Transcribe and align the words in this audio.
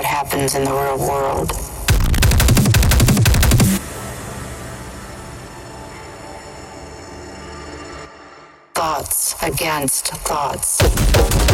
what 0.00 0.06
happens 0.06 0.54
in 0.54 0.64
the 0.64 0.70
real 0.70 0.96
world. 0.96 1.52
Thoughts 8.72 9.36
against 9.42 10.06
thoughts. 10.24 11.49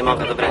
Remota 0.00 0.24
do 0.24 0.34
Brasil. 0.34 0.49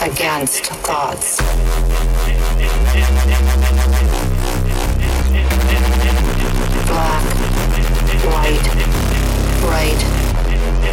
against 0.00 0.70
gods. 0.82 1.38
Black, 6.86 7.24
white, 8.24 8.66
right, 9.64 10.00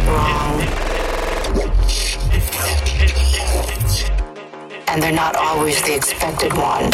wrong. 0.06 0.60
And 4.88 5.02
they're 5.02 5.12
not 5.12 5.36
always 5.36 5.80
the 5.82 5.94
expected 5.94 6.52
one. 6.52 6.90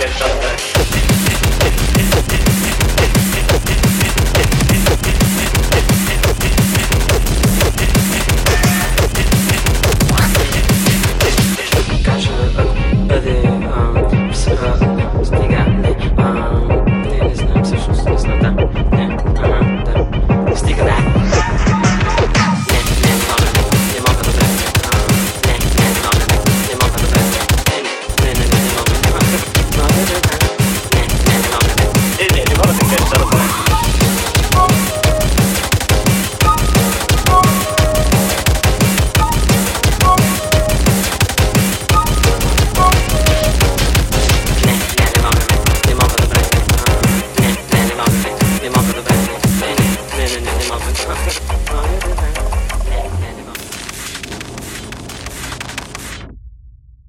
get 0.00 0.08
something. 0.12 0.89
Thank 51.12 51.50
you. 51.54 51.59